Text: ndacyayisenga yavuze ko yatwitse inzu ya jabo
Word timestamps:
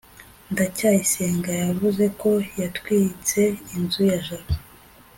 ndacyayisenga 0.51 1.51
yavuze 1.63 2.05
ko 2.21 2.31
yatwitse 2.59 3.41
inzu 3.75 4.01
ya 4.11 4.19
jabo 4.25 4.53